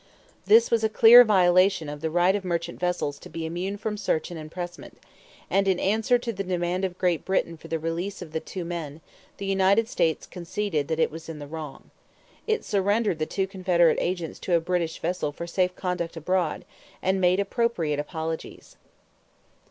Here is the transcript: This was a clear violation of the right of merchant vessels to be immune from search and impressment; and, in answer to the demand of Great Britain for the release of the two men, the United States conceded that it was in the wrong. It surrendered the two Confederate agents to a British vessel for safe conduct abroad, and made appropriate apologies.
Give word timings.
This 0.47 0.71
was 0.71 0.83
a 0.83 0.89
clear 0.89 1.23
violation 1.23 1.87
of 1.87 2.01
the 2.01 2.09
right 2.09 2.35
of 2.35 2.43
merchant 2.43 2.79
vessels 2.79 3.19
to 3.19 3.29
be 3.29 3.45
immune 3.45 3.77
from 3.77 3.97
search 3.97 4.31
and 4.31 4.39
impressment; 4.39 4.97
and, 5.47 5.67
in 5.67 5.79
answer 5.79 6.17
to 6.17 6.33
the 6.33 6.43
demand 6.43 6.83
of 6.83 6.97
Great 6.97 7.23
Britain 7.23 7.55
for 7.55 7.67
the 7.67 7.77
release 7.77 8.19
of 8.19 8.31
the 8.31 8.39
two 8.39 8.65
men, 8.65 9.01
the 9.37 9.45
United 9.45 9.87
States 9.87 10.25
conceded 10.25 10.87
that 10.87 10.97
it 10.97 11.11
was 11.11 11.29
in 11.29 11.37
the 11.37 11.45
wrong. 11.45 11.91
It 12.47 12.63
surrendered 12.65 13.19
the 13.19 13.27
two 13.27 13.45
Confederate 13.45 13.99
agents 14.01 14.39
to 14.39 14.55
a 14.55 14.59
British 14.59 14.97
vessel 14.97 15.31
for 15.31 15.45
safe 15.45 15.75
conduct 15.75 16.17
abroad, 16.17 16.65
and 17.03 17.21
made 17.21 17.39
appropriate 17.39 17.99
apologies. 17.99 18.77